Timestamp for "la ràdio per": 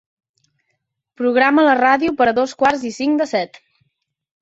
1.69-2.29